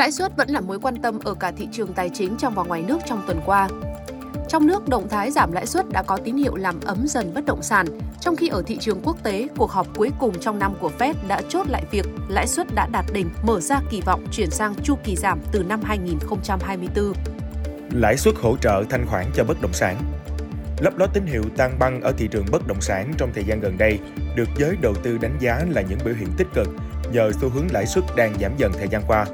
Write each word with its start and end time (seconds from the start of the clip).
Lãi 0.00 0.12
suất 0.12 0.36
vẫn 0.36 0.50
là 0.50 0.60
mối 0.60 0.78
quan 0.82 1.02
tâm 1.02 1.18
ở 1.24 1.34
cả 1.34 1.52
thị 1.56 1.68
trường 1.72 1.92
tài 1.92 2.08
chính 2.08 2.36
trong 2.36 2.54
và 2.54 2.62
ngoài 2.62 2.82
nước 2.82 2.98
trong 3.06 3.22
tuần 3.26 3.40
qua. 3.46 3.68
Trong 4.48 4.66
nước, 4.66 4.88
động 4.88 5.08
thái 5.08 5.30
giảm 5.30 5.52
lãi 5.52 5.66
suất 5.66 5.88
đã 5.92 6.02
có 6.02 6.16
tín 6.24 6.36
hiệu 6.36 6.56
làm 6.56 6.80
ấm 6.80 7.06
dần 7.06 7.34
bất 7.34 7.44
động 7.44 7.62
sản, 7.62 7.86
trong 8.20 8.36
khi 8.36 8.48
ở 8.48 8.62
thị 8.66 8.76
trường 8.80 9.00
quốc 9.04 9.16
tế, 9.22 9.48
cuộc 9.56 9.70
họp 9.70 9.86
cuối 9.96 10.10
cùng 10.18 10.40
trong 10.40 10.58
năm 10.58 10.74
của 10.80 10.90
Fed 10.98 11.14
đã 11.28 11.42
chốt 11.48 11.66
lại 11.68 11.84
việc 11.90 12.06
lãi 12.28 12.46
suất 12.46 12.66
đã 12.74 12.88
đạt 12.92 13.04
đỉnh, 13.12 13.30
mở 13.42 13.60
ra 13.60 13.80
kỳ 13.90 14.00
vọng 14.00 14.24
chuyển 14.32 14.50
sang 14.50 14.74
chu 14.82 14.94
kỳ 15.04 15.16
giảm 15.16 15.40
từ 15.52 15.62
năm 15.62 15.80
2024. 15.84 17.12
Lãi 17.90 18.16
suất 18.16 18.34
hỗ 18.42 18.56
trợ 18.56 18.84
thanh 18.90 19.06
khoản 19.06 19.26
cho 19.34 19.44
bất 19.44 19.62
động 19.62 19.72
sản 19.72 19.96
Lấp 20.80 20.98
ló 20.98 21.06
tín 21.14 21.26
hiệu 21.26 21.42
tăng 21.56 21.78
băng 21.78 22.00
ở 22.00 22.12
thị 22.12 22.28
trường 22.30 22.46
bất 22.52 22.66
động 22.66 22.80
sản 22.80 23.12
trong 23.18 23.30
thời 23.34 23.44
gian 23.44 23.60
gần 23.60 23.78
đây 23.78 23.98
được 24.36 24.48
giới 24.58 24.76
đầu 24.80 24.94
tư 25.02 25.18
đánh 25.18 25.36
giá 25.40 25.64
là 25.70 25.82
những 25.82 25.98
biểu 26.04 26.14
hiện 26.14 26.28
tích 26.36 26.48
cực 26.54 26.68
nhờ 27.12 27.32
xu 27.40 27.48
hướng 27.48 27.66
lãi 27.72 27.86
suất 27.86 28.04
đang 28.16 28.34
giảm 28.40 28.52
dần 28.56 28.72
thời 28.78 28.88
gian 28.88 29.02
qua. 29.06 29.26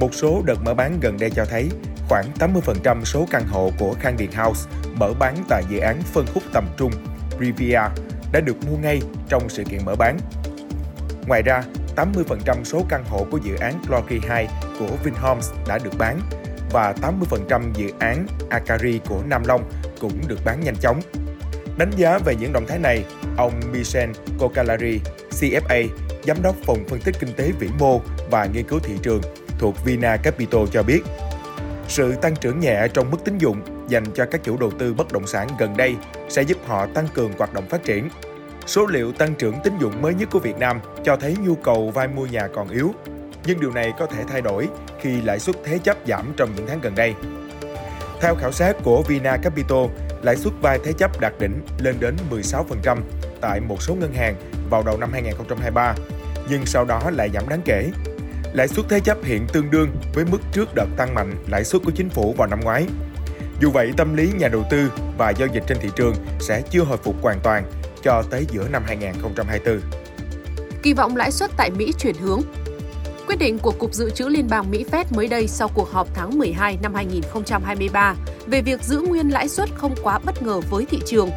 Một 0.00 0.14
số 0.14 0.42
đợt 0.46 0.62
mở 0.64 0.74
bán 0.74 1.00
gần 1.00 1.16
đây 1.20 1.30
cho 1.30 1.44
thấy 1.44 1.68
khoảng 2.08 2.26
80% 2.38 3.04
số 3.04 3.26
căn 3.30 3.46
hộ 3.48 3.70
của 3.78 3.94
Khang 4.00 4.16
Điền 4.16 4.30
House 4.32 4.70
mở 4.94 5.12
bán 5.18 5.36
tại 5.48 5.62
dự 5.68 5.78
án 5.78 6.02
phân 6.02 6.26
khúc 6.34 6.42
tầm 6.52 6.68
trung 6.76 6.92
Riviera 7.40 7.90
đã 8.32 8.40
được 8.40 8.56
mua 8.70 8.76
ngay 8.76 9.00
trong 9.28 9.48
sự 9.48 9.64
kiện 9.64 9.80
mở 9.84 9.96
bán. 9.96 10.18
Ngoài 11.26 11.42
ra, 11.42 11.62
80% 11.96 12.64
số 12.64 12.84
căn 12.88 13.04
hộ 13.08 13.26
của 13.30 13.38
dự 13.44 13.56
án 13.56 13.82
Glory 13.88 14.20
2 14.28 14.48
của 14.78 14.96
Vinhomes 15.04 15.50
đã 15.68 15.78
được 15.78 15.98
bán 15.98 16.20
và 16.70 16.94
80% 17.02 17.72
dự 17.74 17.90
án 17.98 18.26
Akari 18.50 19.00
của 19.08 19.22
Nam 19.28 19.42
Long 19.46 19.70
cũng 20.00 20.20
được 20.28 20.38
bán 20.44 20.60
nhanh 20.60 20.76
chóng. 20.80 21.00
Đánh 21.78 21.90
giá 21.96 22.18
về 22.18 22.36
những 22.36 22.52
động 22.52 22.66
thái 22.68 22.78
này, 22.78 23.04
ông 23.36 23.60
Michel 23.72 24.10
Kokalari, 24.38 25.00
CFA, 25.30 25.88
giám 26.24 26.42
đốc 26.42 26.56
phòng 26.66 26.84
phân 26.88 27.00
tích 27.00 27.14
kinh 27.20 27.32
tế 27.36 27.52
vĩ 27.58 27.68
mô 27.78 28.00
và 28.30 28.46
nghiên 28.46 28.68
cứu 28.68 28.78
thị 28.78 28.94
trường 29.02 29.20
thuộc 29.64 29.84
Vina 29.84 30.16
Capital 30.16 30.60
cho 30.72 30.82
biết, 30.82 31.00
sự 31.88 32.14
tăng 32.14 32.36
trưởng 32.36 32.60
nhẹ 32.60 32.88
trong 32.94 33.10
mức 33.10 33.18
tín 33.24 33.38
dụng 33.38 33.60
dành 33.88 34.04
cho 34.14 34.26
các 34.30 34.44
chủ 34.44 34.56
đầu 34.56 34.70
tư 34.78 34.94
bất 34.94 35.12
động 35.12 35.26
sản 35.26 35.48
gần 35.58 35.76
đây 35.76 35.96
sẽ 36.28 36.42
giúp 36.42 36.58
họ 36.66 36.86
tăng 36.86 37.08
cường 37.14 37.32
hoạt 37.38 37.54
động 37.54 37.68
phát 37.68 37.84
triển. 37.84 38.08
Số 38.66 38.86
liệu 38.86 39.12
tăng 39.12 39.34
trưởng 39.34 39.54
tín 39.64 39.78
dụng 39.78 40.02
mới 40.02 40.14
nhất 40.14 40.28
của 40.32 40.38
Việt 40.38 40.56
Nam 40.58 40.80
cho 41.04 41.16
thấy 41.16 41.36
nhu 41.40 41.54
cầu 41.54 41.90
vay 41.90 42.08
mua 42.08 42.26
nhà 42.26 42.48
còn 42.54 42.68
yếu, 42.68 42.94
nhưng 43.46 43.60
điều 43.60 43.72
này 43.72 43.92
có 43.98 44.06
thể 44.06 44.24
thay 44.28 44.42
đổi 44.42 44.68
khi 45.00 45.22
lãi 45.22 45.38
suất 45.38 45.56
thế 45.64 45.78
chấp 45.78 45.96
giảm 46.06 46.32
trong 46.36 46.50
những 46.56 46.66
tháng 46.66 46.80
gần 46.80 46.94
đây. 46.94 47.14
Theo 48.20 48.34
khảo 48.34 48.52
sát 48.52 48.76
của 48.82 49.02
Vina 49.02 49.36
Capital, 49.36 49.84
lãi 50.22 50.36
suất 50.36 50.52
vay 50.62 50.78
thế 50.84 50.92
chấp 50.92 51.20
đạt 51.20 51.32
đỉnh 51.38 51.60
lên 51.78 51.96
đến 52.00 52.16
16% 52.30 52.98
tại 53.40 53.60
một 53.60 53.82
số 53.82 53.94
ngân 53.94 54.12
hàng 54.12 54.34
vào 54.70 54.82
đầu 54.82 54.96
năm 54.96 55.12
2023, 55.12 55.94
nhưng 56.50 56.66
sau 56.66 56.84
đó 56.84 57.10
lại 57.10 57.30
giảm 57.34 57.48
đáng 57.48 57.60
kể 57.64 57.90
lãi 58.54 58.68
suất 58.68 58.86
thế 58.88 59.00
chấp 59.00 59.18
hiện 59.24 59.46
tương 59.52 59.70
đương 59.70 59.88
với 60.14 60.24
mức 60.24 60.38
trước 60.52 60.74
đợt 60.74 60.86
tăng 60.96 61.14
mạnh 61.14 61.34
lãi 61.48 61.64
suất 61.64 61.82
của 61.84 61.92
chính 61.94 62.10
phủ 62.10 62.34
vào 62.38 62.48
năm 62.48 62.60
ngoái. 62.60 62.86
Dù 63.60 63.70
vậy, 63.70 63.92
tâm 63.96 64.16
lý 64.16 64.30
nhà 64.38 64.48
đầu 64.48 64.66
tư 64.70 64.92
và 65.18 65.30
giao 65.30 65.48
dịch 65.54 65.62
trên 65.66 65.78
thị 65.80 65.88
trường 65.96 66.14
sẽ 66.40 66.62
chưa 66.70 66.82
hồi 66.84 66.96
phục 66.96 67.22
hoàn 67.22 67.40
toàn 67.42 67.64
cho 68.02 68.22
tới 68.30 68.46
giữa 68.52 68.68
năm 68.68 68.82
2024. 68.86 69.80
Kỳ 70.82 70.92
vọng 70.92 71.16
lãi 71.16 71.30
suất 71.30 71.50
tại 71.56 71.70
Mỹ 71.70 71.92
chuyển 71.98 72.14
hướng 72.14 72.40
Quyết 73.26 73.36
định 73.38 73.58
của 73.58 73.70
Cục 73.70 73.94
Dự 73.94 74.10
trữ 74.10 74.28
Liên 74.28 74.48
bang 74.50 74.70
Mỹ 74.70 74.84
Fed 74.90 75.04
mới 75.10 75.28
đây 75.28 75.48
sau 75.48 75.68
cuộc 75.74 75.90
họp 75.90 76.08
tháng 76.14 76.38
12 76.38 76.78
năm 76.82 76.94
2023 76.94 78.14
về 78.46 78.62
việc 78.62 78.82
giữ 78.82 79.00
nguyên 79.00 79.32
lãi 79.32 79.48
suất 79.48 79.68
không 79.74 79.94
quá 80.02 80.18
bất 80.18 80.42
ngờ 80.42 80.60
với 80.70 80.84
thị 80.90 80.98
trường. 81.06 81.30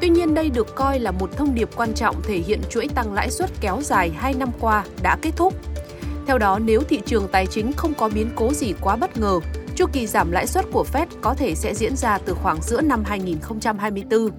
Tuy 0.00 0.08
nhiên 0.08 0.34
đây 0.34 0.50
được 0.50 0.74
coi 0.74 0.98
là 0.98 1.10
một 1.10 1.36
thông 1.36 1.54
điệp 1.54 1.68
quan 1.76 1.94
trọng 1.94 2.22
thể 2.22 2.36
hiện 2.36 2.60
chuỗi 2.70 2.88
tăng 2.94 3.12
lãi 3.12 3.30
suất 3.30 3.50
kéo 3.60 3.80
dài 3.82 4.10
2 4.16 4.34
năm 4.34 4.50
qua 4.60 4.84
đã 5.02 5.16
kết 5.22 5.30
thúc 5.36 5.54
theo 6.26 6.38
đó, 6.38 6.58
nếu 6.58 6.82
thị 6.82 7.00
trường 7.06 7.28
tài 7.32 7.46
chính 7.46 7.72
không 7.72 7.94
có 7.94 8.08
biến 8.08 8.30
cố 8.36 8.52
gì 8.52 8.72
quá 8.80 8.96
bất 8.96 9.16
ngờ, 9.16 9.40
chu 9.76 9.86
kỳ 9.92 10.06
giảm 10.06 10.30
lãi 10.30 10.46
suất 10.46 10.64
của 10.72 10.84
Fed 10.92 11.06
có 11.20 11.34
thể 11.34 11.54
sẽ 11.54 11.74
diễn 11.74 11.96
ra 11.96 12.18
từ 12.18 12.34
khoảng 12.34 12.62
giữa 12.62 12.80
năm 12.80 13.02
2024. 13.06 14.30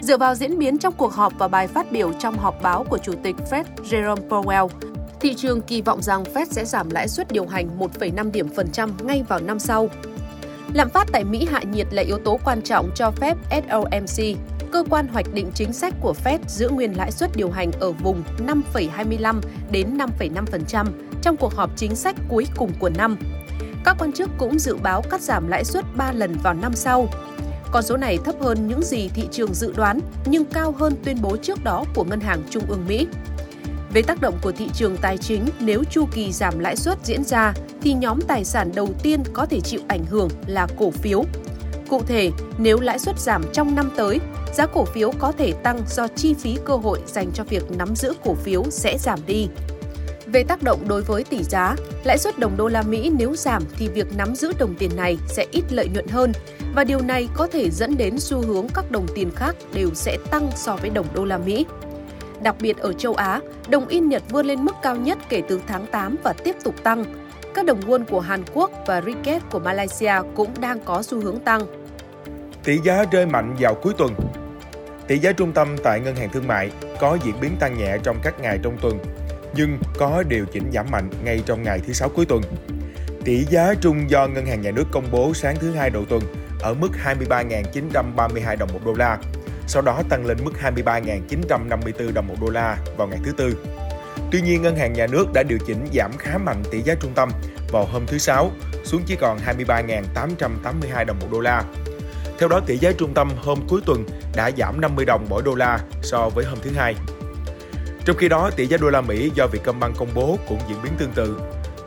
Dựa 0.00 0.18
vào 0.18 0.34
diễn 0.34 0.58
biến 0.58 0.78
trong 0.78 0.94
cuộc 0.96 1.12
họp 1.12 1.32
và 1.38 1.48
bài 1.48 1.66
phát 1.66 1.92
biểu 1.92 2.12
trong 2.12 2.38
họp 2.38 2.62
báo 2.62 2.84
của 2.84 2.98
Chủ 2.98 3.12
tịch 3.22 3.36
Fed 3.50 3.64
Jerome 3.90 4.28
Powell, 4.28 4.68
thị 5.20 5.34
trường 5.34 5.60
kỳ 5.60 5.82
vọng 5.82 6.02
rằng 6.02 6.24
Fed 6.24 6.46
sẽ 6.50 6.64
giảm 6.64 6.90
lãi 6.90 7.08
suất 7.08 7.32
điều 7.32 7.46
hành 7.46 7.78
1,5 7.78 8.30
điểm 8.30 8.48
phần 8.56 8.68
trăm 8.72 8.90
ngay 9.02 9.24
vào 9.28 9.40
năm 9.40 9.58
sau. 9.58 9.88
Lạm 10.74 10.88
phát 10.88 11.08
tại 11.12 11.24
Mỹ 11.24 11.48
hạ 11.50 11.62
nhiệt 11.72 11.86
là 11.90 12.02
yếu 12.02 12.18
tố 12.18 12.38
quan 12.44 12.62
trọng 12.62 12.90
cho 12.94 13.10
phép 13.10 13.36
FOMC, 13.50 14.36
cơ 14.72 14.84
quan 14.90 15.08
hoạch 15.08 15.34
định 15.34 15.50
chính 15.54 15.72
sách 15.72 15.94
của 16.00 16.14
Fed 16.24 16.38
giữ 16.46 16.68
nguyên 16.68 16.96
lãi 16.96 17.10
suất 17.10 17.30
điều 17.36 17.50
hành 17.50 17.72
ở 17.80 17.92
vùng 17.92 18.22
5,25 18.46 19.40
đến 19.70 19.98
5,5% 19.98 20.86
trong 21.22 21.36
cuộc 21.36 21.54
họp 21.54 21.70
chính 21.76 21.96
sách 21.96 22.16
cuối 22.28 22.46
cùng 22.56 22.72
của 22.78 22.90
năm. 22.90 23.16
Các 23.84 23.96
quan 23.98 24.12
chức 24.12 24.30
cũng 24.38 24.58
dự 24.58 24.76
báo 24.76 25.02
cắt 25.02 25.20
giảm 25.20 25.48
lãi 25.48 25.64
suất 25.64 25.84
3 25.96 26.12
lần 26.12 26.36
vào 26.42 26.54
năm 26.54 26.72
sau. 26.74 27.08
Con 27.72 27.82
số 27.82 27.96
này 27.96 28.18
thấp 28.24 28.34
hơn 28.40 28.68
những 28.68 28.82
gì 28.82 29.08
thị 29.08 29.28
trường 29.32 29.54
dự 29.54 29.72
đoán 29.76 30.00
nhưng 30.24 30.44
cao 30.44 30.74
hơn 30.78 30.94
tuyên 31.04 31.22
bố 31.22 31.36
trước 31.36 31.64
đó 31.64 31.84
của 31.94 32.04
Ngân 32.04 32.20
hàng 32.20 32.42
Trung 32.50 32.64
ương 32.68 32.86
Mỹ. 32.88 33.06
Về 33.92 34.02
tác 34.02 34.20
động 34.20 34.38
của 34.42 34.52
thị 34.52 34.68
trường 34.74 34.96
tài 34.96 35.18
chính, 35.18 35.46
nếu 35.60 35.84
chu 35.90 36.06
kỳ 36.12 36.32
giảm 36.32 36.58
lãi 36.58 36.76
suất 36.76 36.98
diễn 37.04 37.24
ra 37.24 37.54
thì 37.82 37.94
nhóm 37.94 38.20
tài 38.20 38.44
sản 38.44 38.70
đầu 38.74 38.88
tiên 39.02 39.22
có 39.32 39.46
thể 39.46 39.60
chịu 39.60 39.80
ảnh 39.88 40.04
hưởng 40.04 40.28
là 40.46 40.66
cổ 40.78 40.90
phiếu. 40.90 41.24
Cụ 41.88 42.02
thể, 42.06 42.30
nếu 42.58 42.80
lãi 42.80 42.98
suất 42.98 43.20
giảm 43.20 43.42
trong 43.52 43.74
năm 43.74 43.90
tới, 43.96 44.18
giá 44.54 44.66
cổ 44.66 44.84
phiếu 44.84 45.12
có 45.18 45.32
thể 45.32 45.52
tăng 45.52 45.80
do 45.88 46.08
chi 46.08 46.34
phí 46.34 46.58
cơ 46.64 46.76
hội 46.76 47.00
dành 47.06 47.30
cho 47.34 47.44
việc 47.44 47.70
nắm 47.70 47.96
giữ 47.96 48.12
cổ 48.24 48.34
phiếu 48.34 48.64
sẽ 48.70 48.98
giảm 48.98 49.18
đi. 49.26 49.48
Về 50.26 50.44
tác 50.44 50.62
động 50.62 50.88
đối 50.88 51.02
với 51.02 51.24
tỷ 51.24 51.42
giá, 51.42 51.76
lãi 52.04 52.18
suất 52.18 52.38
đồng 52.38 52.56
đô 52.56 52.68
la 52.68 52.82
Mỹ 52.82 53.12
nếu 53.18 53.36
giảm 53.36 53.62
thì 53.76 53.88
việc 53.88 54.16
nắm 54.16 54.34
giữ 54.34 54.52
đồng 54.58 54.74
tiền 54.78 54.90
này 54.96 55.18
sẽ 55.28 55.46
ít 55.52 55.64
lợi 55.70 55.88
nhuận 55.88 56.08
hơn 56.08 56.32
và 56.74 56.84
điều 56.84 57.00
này 57.00 57.28
có 57.34 57.46
thể 57.46 57.70
dẫn 57.70 57.96
đến 57.96 58.18
xu 58.18 58.38
hướng 58.38 58.66
các 58.74 58.90
đồng 58.90 59.06
tiền 59.14 59.30
khác 59.36 59.56
đều 59.72 59.90
sẽ 59.94 60.18
tăng 60.30 60.50
so 60.56 60.76
với 60.76 60.90
đồng 60.90 61.06
đô 61.14 61.24
la 61.24 61.38
Mỹ. 61.38 61.66
Đặc 62.42 62.56
biệt 62.60 62.78
ở 62.78 62.92
châu 62.92 63.14
Á, 63.14 63.40
đồng 63.68 63.88
yên 63.88 64.08
Nhật 64.08 64.22
vươn 64.30 64.46
lên 64.46 64.64
mức 64.64 64.74
cao 64.82 64.96
nhất 64.96 65.18
kể 65.28 65.42
từ 65.48 65.60
tháng 65.66 65.86
8 65.86 66.16
và 66.22 66.32
tiếp 66.32 66.56
tục 66.64 66.74
tăng. 66.82 67.04
Các 67.54 67.64
đồng 67.64 67.80
won 67.80 68.04
của 68.04 68.20
Hàn 68.20 68.42
Quốc 68.54 68.70
và 68.86 69.00
ringgit 69.00 69.42
của 69.50 69.58
Malaysia 69.58 70.14
cũng 70.34 70.50
đang 70.60 70.80
có 70.80 71.02
xu 71.02 71.20
hướng 71.20 71.40
tăng. 71.40 71.60
Tỷ 72.64 72.78
giá 72.84 73.04
rơi 73.12 73.26
mạnh 73.26 73.56
vào 73.60 73.74
cuối 73.74 73.94
tuần. 73.98 74.12
Tỷ 75.08 75.18
giá 75.18 75.32
trung 75.32 75.52
tâm 75.52 75.76
tại 75.84 76.00
ngân 76.00 76.16
hàng 76.16 76.28
thương 76.32 76.46
mại 76.46 76.70
có 77.00 77.18
diễn 77.24 77.40
biến 77.40 77.56
tăng 77.60 77.78
nhẹ 77.78 77.96
trong 78.02 78.16
các 78.22 78.40
ngày 78.40 78.58
trong 78.62 78.78
tuần 78.80 78.98
nhưng 79.54 79.78
có 79.98 80.22
điều 80.28 80.44
chỉnh 80.52 80.70
giảm 80.72 80.86
mạnh 80.90 81.10
ngay 81.24 81.42
trong 81.46 81.62
ngày 81.62 81.80
thứ 81.86 81.92
sáu 81.92 82.08
cuối 82.08 82.26
tuần. 82.26 82.42
Tỷ 83.24 83.44
giá 83.44 83.74
trung 83.80 84.10
do 84.10 84.26
Ngân 84.26 84.46
hàng 84.46 84.60
Nhà 84.60 84.70
nước 84.70 84.84
công 84.92 85.04
bố 85.10 85.34
sáng 85.34 85.56
thứ 85.56 85.72
hai 85.72 85.90
đầu 85.90 86.04
tuần 86.04 86.22
ở 86.60 86.74
mức 86.74 86.88
23.932 87.04 88.56
đồng 88.58 88.68
một 88.72 88.80
đô 88.84 88.94
la, 88.94 89.18
sau 89.66 89.82
đó 89.82 90.02
tăng 90.08 90.26
lên 90.26 90.38
mức 90.44 90.52
23.954 90.62 92.12
đồng 92.14 92.26
một 92.26 92.34
đô 92.40 92.50
la 92.50 92.78
vào 92.96 93.08
ngày 93.08 93.18
thứ 93.24 93.32
tư. 93.36 93.56
Tuy 94.32 94.40
nhiên, 94.40 94.62
Ngân 94.62 94.76
hàng 94.76 94.92
Nhà 94.92 95.06
nước 95.06 95.26
đã 95.34 95.42
điều 95.42 95.58
chỉnh 95.66 95.86
giảm 95.94 96.10
khá 96.18 96.38
mạnh 96.38 96.62
tỷ 96.70 96.82
giá 96.82 96.94
trung 97.00 97.12
tâm 97.14 97.30
vào 97.72 97.84
hôm 97.84 98.06
thứ 98.06 98.18
Sáu 98.18 98.50
xuống 98.84 99.02
chỉ 99.06 99.16
còn 99.16 99.38
23.882 99.38 101.04
đồng 101.04 101.18
một 101.20 101.28
đô 101.32 101.40
la. 101.40 101.64
Theo 102.38 102.48
đó, 102.48 102.60
tỷ 102.60 102.76
giá 102.76 102.92
trung 102.92 103.14
tâm 103.14 103.30
hôm 103.36 103.58
cuối 103.68 103.80
tuần 103.86 104.04
đã 104.36 104.50
giảm 104.58 104.80
50 104.80 105.04
đồng 105.04 105.26
mỗi 105.28 105.42
đô 105.42 105.54
la 105.54 105.80
so 106.02 106.28
với 106.28 106.44
hôm 106.44 106.58
thứ 106.62 106.70
Hai. 106.76 106.94
Trong 108.04 108.16
khi 108.16 108.28
đó, 108.28 108.50
tỷ 108.56 108.66
giá 108.66 108.76
đô 108.76 108.90
la 108.90 109.00
Mỹ 109.00 109.30
do 109.34 109.46
Vietcombank 109.46 109.96
công 109.96 110.08
bố 110.14 110.38
cũng 110.48 110.58
diễn 110.68 110.78
biến 110.82 110.92
tương 110.98 111.12
tự. 111.14 111.40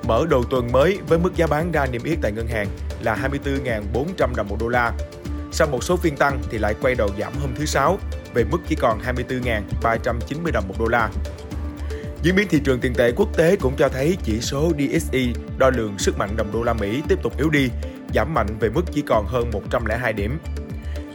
Mở 0.07 0.25
đầu 0.29 0.43
tuần 0.43 0.71
mới 0.71 0.99
với 1.07 1.19
mức 1.19 1.35
giá 1.35 1.47
bán 1.47 1.71
ra 1.71 1.85
niêm 1.85 2.03
yết 2.03 2.17
tại 2.21 2.31
ngân 2.31 2.47
hàng 2.47 2.67
là 3.01 3.29
24.400 3.45 4.35
đồng 4.35 4.47
một 4.49 4.57
đô 4.59 4.67
la. 4.67 4.91
Sau 5.51 5.67
một 5.67 5.83
số 5.83 5.97
phiên 5.97 6.15
tăng 6.15 6.39
thì 6.49 6.57
lại 6.57 6.75
quay 6.81 6.95
đầu 6.95 7.09
giảm 7.19 7.33
hôm 7.41 7.49
thứ 7.55 7.65
Sáu 7.65 7.99
về 8.33 8.43
mức 8.43 8.57
chỉ 8.67 8.75
còn 8.75 8.99
24.390 9.81 10.51
đồng 10.53 10.67
một 10.67 10.75
đô 10.79 10.87
la. 10.87 11.09
Diễn 12.23 12.35
biến 12.35 12.47
thị 12.49 12.59
trường 12.63 12.79
tiền 12.79 12.93
tệ 12.93 13.11
quốc 13.11 13.37
tế 13.37 13.55
cũng 13.55 13.75
cho 13.77 13.89
thấy 13.89 14.17
chỉ 14.23 14.41
số 14.41 14.71
DXY 14.79 15.33
đo 15.57 15.69
lường 15.69 15.97
sức 15.97 16.17
mạnh 16.17 16.29
đồng 16.37 16.51
đô 16.53 16.63
la 16.63 16.73
Mỹ 16.73 17.01
tiếp 17.07 17.19
tục 17.23 17.37
yếu 17.37 17.49
đi, 17.49 17.69
giảm 18.13 18.33
mạnh 18.33 18.47
về 18.59 18.69
mức 18.69 18.81
chỉ 18.91 19.01
còn 19.01 19.25
hơn 19.27 19.51
102 19.53 20.13
điểm. 20.13 20.39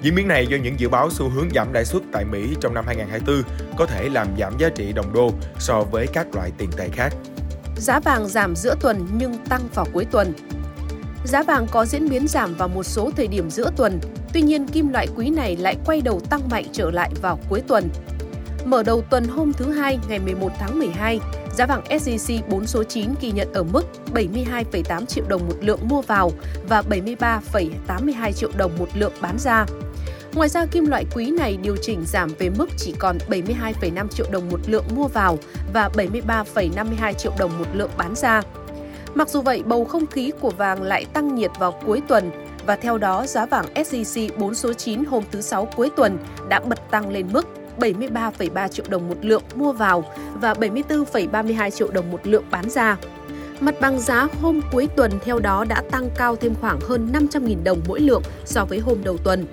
Diễn 0.02 0.14
biến 0.14 0.28
này 0.28 0.46
do 0.46 0.56
những 0.56 0.80
dự 0.80 0.88
báo 0.88 1.10
xu 1.10 1.28
hướng 1.28 1.48
giảm 1.54 1.72
lãi 1.72 1.84
suất 1.84 2.02
tại 2.12 2.24
Mỹ 2.24 2.54
trong 2.60 2.74
năm 2.74 2.84
2024 2.86 3.42
có 3.76 3.86
thể 3.86 4.08
làm 4.08 4.26
giảm 4.38 4.58
giá 4.58 4.68
trị 4.68 4.92
đồng 4.92 5.12
đô 5.12 5.30
so 5.58 5.82
với 5.82 6.06
các 6.06 6.34
loại 6.34 6.52
tiền 6.58 6.70
tệ 6.76 6.88
khác. 6.88 7.12
Giá 7.76 8.00
vàng 8.00 8.28
giảm 8.28 8.56
giữa 8.56 8.74
tuần 8.80 9.06
nhưng 9.14 9.36
tăng 9.48 9.68
vào 9.74 9.86
cuối 9.92 10.04
tuần. 10.04 10.32
Giá 11.24 11.42
vàng 11.42 11.66
có 11.70 11.84
diễn 11.84 12.08
biến 12.08 12.28
giảm 12.28 12.54
vào 12.54 12.68
một 12.68 12.82
số 12.82 13.10
thời 13.16 13.26
điểm 13.26 13.50
giữa 13.50 13.70
tuần, 13.76 14.00
tuy 14.32 14.42
nhiên 14.42 14.66
kim 14.68 14.88
loại 14.88 15.08
quý 15.16 15.30
này 15.30 15.56
lại 15.56 15.76
quay 15.86 16.00
đầu 16.00 16.20
tăng 16.30 16.48
mạnh 16.48 16.64
trở 16.72 16.90
lại 16.90 17.10
vào 17.22 17.38
cuối 17.48 17.62
tuần. 17.68 17.88
Mở 18.66 18.82
đầu 18.82 19.02
tuần 19.10 19.24
hôm 19.24 19.52
thứ 19.52 19.70
Hai 19.70 19.98
ngày 20.08 20.18
11 20.18 20.52
tháng 20.58 20.78
12, 20.78 21.20
giá 21.54 21.66
vàng 21.66 21.84
SJC 21.88 22.42
4 22.48 22.66
số 22.66 22.84
9 22.84 23.10
ghi 23.20 23.30
nhận 23.30 23.52
ở 23.52 23.62
mức 23.62 23.82
72,8 24.14 25.06
triệu 25.06 25.24
đồng 25.28 25.46
một 25.46 25.54
lượng 25.60 25.80
mua 25.88 26.02
vào 26.02 26.32
và 26.68 26.82
73,82 26.82 28.32
triệu 28.32 28.50
đồng 28.56 28.78
một 28.78 28.88
lượng 28.94 29.12
bán 29.20 29.38
ra. 29.38 29.66
Ngoài 30.34 30.48
ra, 30.48 30.66
kim 30.66 30.86
loại 30.86 31.04
quý 31.14 31.30
này 31.30 31.56
điều 31.62 31.76
chỉnh 31.76 32.04
giảm 32.06 32.30
về 32.38 32.50
mức 32.50 32.68
chỉ 32.76 32.94
còn 32.98 33.18
72,5 33.28 34.08
triệu 34.08 34.26
đồng 34.30 34.48
một 34.48 34.60
lượng 34.66 34.84
mua 34.94 35.08
vào 35.08 35.38
và 35.72 35.90
73,52 35.94 37.12
triệu 37.12 37.32
đồng 37.38 37.58
một 37.58 37.66
lượng 37.72 37.90
bán 37.98 38.14
ra. 38.14 38.42
Mặc 39.14 39.28
dù 39.28 39.40
vậy, 39.40 39.62
bầu 39.66 39.84
không 39.84 40.06
khí 40.06 40.32
của 40.40 40.50
vàng 40.50 40.82
lại 40.82 41.04
tăng 41.04 41.34
nhiệt 41.34 41.50
vào 41.58 41.80
cuối 41.86 42.02
tuần 42.08 42.30
và 42.66 42.76
theo 42.76 42.98
đó 42.98 43.26
giá 43.26 43.46
vàng 43.46 43.66
SJC 43.74 44.30
4 44.38 44.54
số 44.54 44.72
9 44.72 45.04
hôm 45.04 45.24
thứ 45.32 45.40
Sáu 45.40 45.68
cuối 45.76 45.90
tuần 45.96 46.18
đã 46.48 46.60
bật 46.60 46.90
tăng 46.90 47.10
lên 47.10 47.26
mức 47.32 47.46
73,3 47.78 48.68
triệu 48.68 48.86
đồng 48.88 49.08
một 49.08 49.16
lượng 49.22 49.42
mua 49.54 49.72
vào 49.72 50.04
và 50.34 50.54
74,32 50.54 51.70
triệu 51.70 51.90
đồng 51.90 52.10
một 52.10 52.20
lượng 52.24 52.44
bán 52.50 52.70
ra. 52.70 52.96
Mặt 53.60 53.74
bằng 53.80 54.00
giá 54.00 54.28
hôm 54.42 54.60
cuối 54.72 54.88
tuần 54.96 55.12
theo 55.24 55.38
đó 55.38 55.64
đã 55.64 55.82
tăng 55.90 56.08
cao 56.16 56.36
thêm 56.36 56.54
khoảng 56.60 56.80
hơn 56.80 57.12
500.000 57.12 57.62
đồng 57.64 57.80
mỗi 57.88 58.00
lượng 58.00 58.22
so 58.44 58.64
với 58.64 58.78
hôm 58.78 59.04
đầu 59.04 59.18
tuần. 59.18 59.46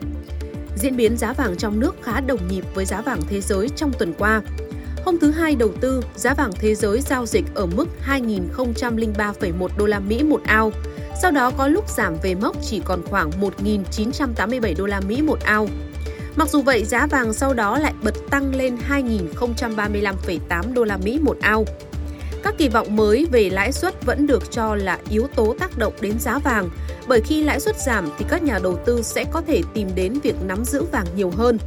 Diễn 0.75 0.98
biến 0.98 1.18
giá 1.18 1.34
vàng 1.34 1.56
trong 1.58 1.80
nước 1.80 1.96
khá 2.02 2.22
đồng 2.22 2.48
nhịp 2.48 2.66
với 2.75 2.86
giá 2.86 3.02
vàng 3.02 3.20
thế 3.30 3.42
giới 3.42 3.70
trong 3.75 3.92
tuần 4.00 4.14
qua. 4.18 4.42
Hôm 5.06 5.19
thứ 5.19 5.31
Hai 5.31 5.56
đầu 5.56 5.72
tư, 5.81 6.02
giá 6.16 6.34
vàng 6.34 6.52
thế 6.60 6.76
giới 6.76 7.02
giao 7.02 7.26
dịch 7.26 7.46
ở 7.56 7.66
mức 7.66 7.86
2.003,1 8.08 9.68
đô 9.78 9.86
la 9.86 10.00
Mỹ 10.00 10.24
một 10.24 10.42
ao. 10.44 10.72
Sau 11.22 11.31
đó 11.31 11.52
có 11.58 11.68
lúc 11.68 11.90
giảm 11.90 12.16
về 12.24 12.36
mốc 12.36 12.56
chỉ 12.62 12.81
còn 12.86 13.02
khoảng 13.10 13.31
1.987 13.58 14.74
đô 14.78 14.86
la 14.86 15.00
Mỹ 15.00 15.22
một 15.22 15.40
ao. 15.44 15.68
Mặc 16.35 16.50
dù 16.50 16.62
vậy, 16.62 16.85
giá 16.85 17.07
vàng 17.07 17.33
sau 17.33 17.53
đó 17.53 17.80
lại 17.80 17.94
bật 18.03 18.15
tăng 18.30 18.56
lên 18.56 18.77
2.035,8 18.89 20.74
đô 20.74 20.83
la 20.83 20.97
Mỹ 20.97 21.19
một 21.21 21.38
ao. 21.41 21.65
Các 22.44 22.56
kỳ 22.57 22.69
vọng 22.69 22.95
mới 22.95 23.27
về 23.31 23.50
lãi 23.50 23.71
suất 23.71 24.06
vẫn 24.06 24.27
được 24.27 24.51
cho 24.51 24.75
là 24.75 25.00
yếu 25.09 25.27
tố 25.35 25.56
tác 25.59 25.77
động 25.77 25.94
đến 26.01 26.19
giá 26.19 26.39
vàng, 26.39 26.69
bởi 27.07 27.21
khi 27.21 27.44
lãi 27.44 27.59
suất 27.59 27.75
giảm 27.85 28.09
thì 28.18 28.25
các 28.30 28.44
nhà 28.44 28.59
đầu 28.63 28.80
tư 28.85 29.01
sẽ 29.01 29.24
có 29.31 29.41
thể 29.47 29.62
tìm 29.74 29.88
đến 29.95 30.19
việc 30.24 30.35
nắm 30.45 30.65
giữ 30.65 30.83
vàng 30.83 31.06
nhiều 31.15 31.31
hơn. 31.38 31.57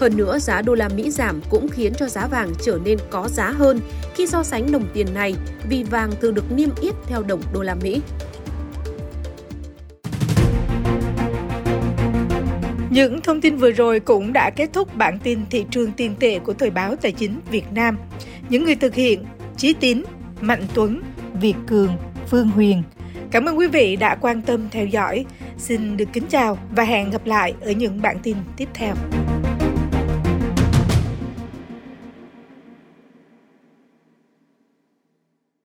Hơn 0.00 0.16
nữa, 0.16 0.38
giá 0.38 0.62
đô 0.62 0.74
la 0.74 0.88
Mỹ 0.88 1.10
giảm 1.10 1.40
cũng 1.50 1.68
khiến 1.68 1.94
cho 1.94 2.08
giá 2.08 2.26
vàng 2.26 2.52
trở 2.62 2.78
nên 2.84 2.98
có 3.10 3.28
giá 3.28 3.50
hơn 3.50 3.80
khi 4.14 4.26
so 4.26 4.42
sánh 4.42 4.72
đồng 4.72 4.88
tiền 4.94 5.14
này 5.14 5.34
vì 5.68 5.82
vàng 5.82 6.10
thường 6.20 6.34
được 6.34 6.52
niêm 6.52 6.68
yết 6.80 6.94
theo 7.06 7.22
đồng 7.22 7.40
đô 7.52 7.62
la 7.62 7.74
Mỹ. 7.74 8.00
Những 12.90 13.20
thông 13.20 13.40
tin 13.40 13.56
vừa 13.56 13.70
rồi 13.70 14.00
cũng 14.00 14.32
đã 14.32 14.50
kết 14.50 14.70
thúc 14.72 14.96
bản 14.96 15.18
tin 15.18 15.40
thị 15.50 15.64
trường 15.70 15.92
tiền 15.92 16.14
tệ 16.20 16.38
của 16.38 16.52
Thời 16.52 16.70
báo 16.70 16.96
Tài 16.96 17.12
chính 17.12 17.40
Việt 17.50 17.72
Nam. 17.72 17.98
Những 18.48 18.64
người 18.64 18.74
thực 18.74 18.94
hiện 18.94 19.24
Chí 19.56 19.72
Tín, 19.72 20.02
Mạnh 20.40 20.62
Tuấn, 20.74 21.02
Việt 21.40 21.54
Cường, 21.66 21.96
Phương 22.26 22.48
Huyền. 22.48 22.82
Cảm 23.30 23.44
ơn 23.44 23.58
quý 23.58 23.68
vị 23.68 23.96
đã 23.96 24.14
quan 24.14 24.42
tâm 24.42 24.68
theo 24.70 24.86
dõi. 24.86 25.24
Xin 25.56 25.96
được 25.96 26.08
kính 26.12 26.26
chào 26.28 26.58
và 26.76 26.84
hẹn 26.84 27.10
gặp 27.10 27.26
lại 27.26 27.54
ở 27.60 27.70
những 27.70 28.02
bản 28.02 28.16
tin 28.22 28.36
tiếp 28.56 28.68
theo. 28.74 28.94